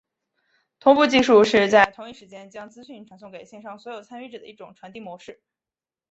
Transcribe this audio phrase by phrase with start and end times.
[0.79, 5.43] 同步技术是在同一时间将资讯传送给线上所有参与者的一种传递模式。